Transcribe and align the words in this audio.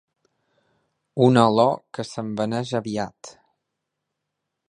Una 1.25 1.43
olor 1.49 1.75
que 1.97 2.07
s'esvaneix 2.13 2.73
aviat. 2.81 3.33